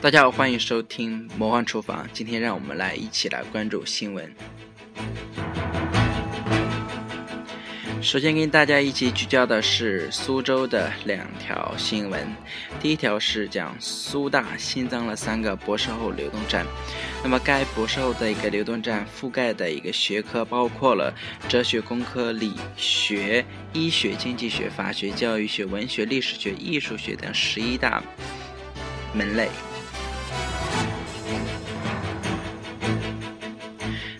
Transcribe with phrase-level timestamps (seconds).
[0.00, 2.08] 大家好，欢迎收听魔幻厨房。
[2.12, 4.32] 今天让我们来一起来关注新闻。
[8.00, 12.24] 首先跟大家一起聚焦的是苏州的两条新闻。
[12.80, 16.64] 第一条是讲苏大新增了三个博士后流动站。
[17.24, 21.12] 那么该博士后的一个流动站覆盖的一个学科包括了
[21.48, 28.00] 哲学、工科、理学、医学、经济学、法学、教育学、文学、历史学、艺术学等十一大
[29.12, 29.48] 门类。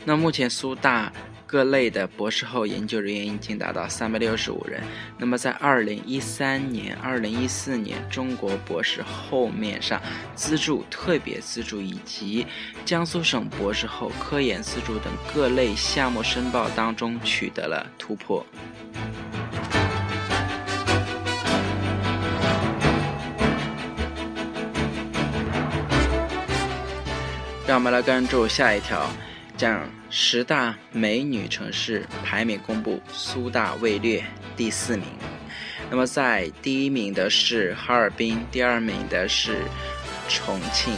[0.09, 1.13] 那目前苏大
[1.47, 4.83] 各类的博士后研究人员已经达到三百六十五人。
[5.19, 10.01] 那么在二零一三年、二零一四年中国博士后面上
[10.35, 12.47] 资助、特别资助以及
[12.87, 18.43] 江苏省博士后科研资助等各类项目申报当中取得了突破。
[27.67, 29.07] 让我们来关注下一条。
[29.59, 34.25] 讲十大美女城市排名公布，苏大位列
[34.57, 35.05] 第四名。
[35.91, 39.65] 那么在第一名的是哈尔滨，第二名的是
[40.29, 40.95] 重庆。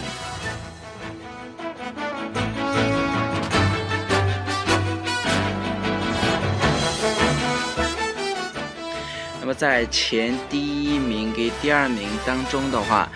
[9.41, 13.11] 那么在前第一名跟第二名当中的话，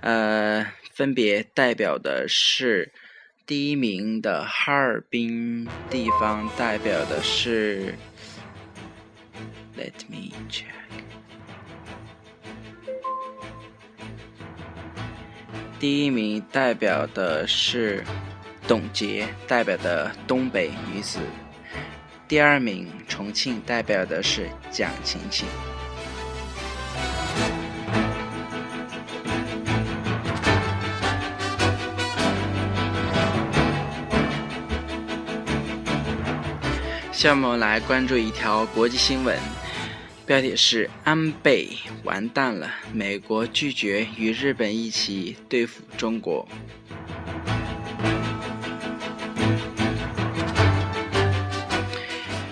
[0.00, 2.92] 呃，分别代表的是。
[3.48, 7.94] 第一名的哈尔滨地方代表的是
[9.74, 10.66] ，Let me check。
[15.80, 18.04] 第一名代表的是
[18.66, 21.18] 董洁，代表的东北女子。
[22.28, 25.48] 第二名重庆代表的是蒋勤勤。
[37.18, 39.36] 下面我们来关注一条国际新闻，
[40.24, 41.68] 标题是“安倍
[42.04, 46.46] 完蛋了”，美国拒绝与日本一起对付中国。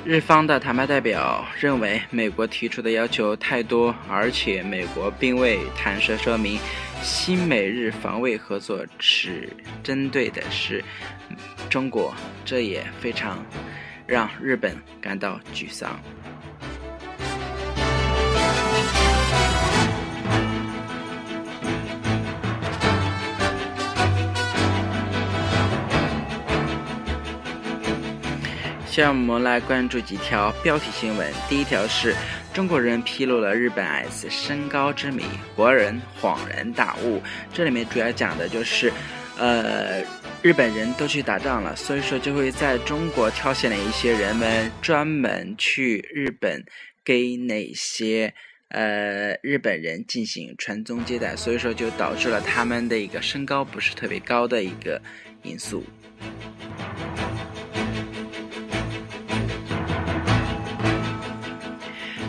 [0.05, 6.59] 日方的谈判代表认为，美国提出的要求太多，而且美国并未坦率说明
[7.01, 9.49] 新美日防卫合作只
[9.85, 10.83] 针对的是
[11.71, 12.13] 中国，
[12.45, 13.41] 这也非常。
[14.07, 15.99] 让日本感到沮丧。
[28.87, 31.31] 下面我们来关注几条标题新闻。
[31.51, 32.15] 第一条是
[32.55, 35.25] 中国人披露了日本 S 身高之谜，
[35.55, 37.23] 国人恍然大悟。
[37.53, 38.91] 这里面主要讲的就是，
[39.37, 40.03] 呃。
[40.43, 46.65] 日本人都去打仗了，所以说就会在中国挑选了一些人们，专门去日本
[47.05, 48.33] 给那些
[48.69, 55.03] 呃日本人进行传宗接代，所以说就导致了他们的一个身高不是特别高的一个
[55.43, 55.83] 因素。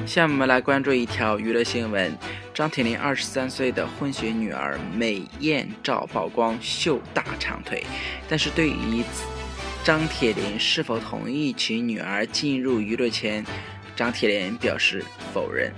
[0.08, 2.18] 下面我们来关注一条娱乐新闻。
[2.58, 7.86] 张铁林二十三岁的混血女儿美艳照曝光，秀大长腿。
[8.28, 9.04] 但是对于
[9.84, 13.46] 张铁林是否同意其女儿进入娱乐圈，
[13.96, 15.72] 张铁林表示否认。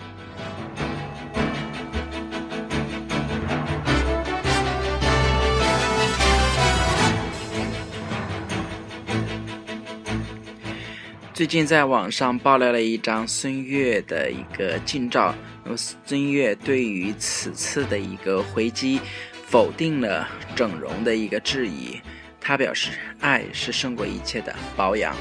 [11.39, 15.33] 最近在网上爆料了一张孙悦的一个近照，
[15.63, 18.99] 那么孙悦对于此次的一个回击，
[19.47, 22.01] 否定了整容的一个质疑，
[22.41, 22.91] 他表示
[23.21, 25.15] 爱是胜过一切的保养。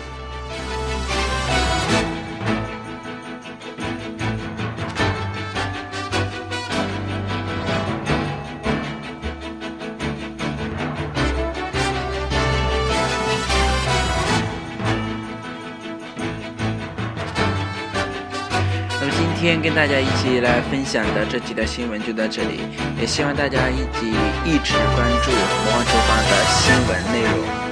[19.41, 22.59] 今天跟大家一起来分享的这几条新闻就到这里，
[23.01, 24.09] 也希望大家一起
[24.45, 27.68] 一直关注魔幻厨房的新闻内容。